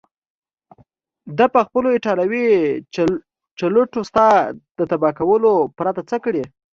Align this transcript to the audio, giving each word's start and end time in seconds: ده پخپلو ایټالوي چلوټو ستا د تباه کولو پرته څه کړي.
ده 1.37 1.45
پخپلو 1.55 1.89
ایټالوي 1.93 2.47
چلوټو 3.59 3.99
ستا 4.09 4.27
د 4.77 4.79
تباه 4.91 5.11
کولو 5.19 5.51
پرته 5.77 6.01
څه 6.09 6.17
کړي. 6.23 6.43